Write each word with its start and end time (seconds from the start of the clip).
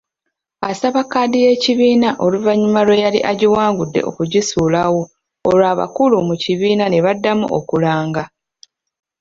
Asaba 0.69 1.01
kkaadi 1.05 1.37
y'ekibiina 1.45 2.09
oluvannyuma 2.25 2.79
lw'eyali 2.87 3.19
agiwangudde 3.31 3.99
okugisuulawo 4.09 5.01
olwo 5.49 5.65
abakulu 5.73 6.15
mu 6.27 6.35
kibiina 6.43 6.85
ne 6.89 6.99
baddamu 7.05 7.45
okulanga. 7.57 8.23